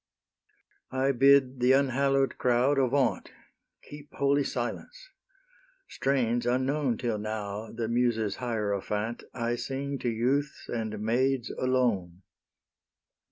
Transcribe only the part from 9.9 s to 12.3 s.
to youths and maids alone.